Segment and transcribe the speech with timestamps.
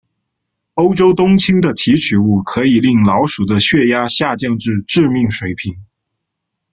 [0.73, 5.79] 欧洲冬青的提取物可以令老鼠的血压下降至致命水平。